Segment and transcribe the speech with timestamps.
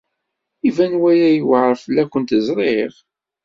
[0.67, 2.93] Iban waya yewɛeṛ fell-awent, ẓriɣ.